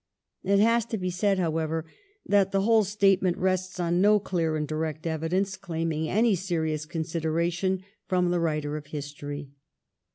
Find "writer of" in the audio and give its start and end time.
8.39-8.87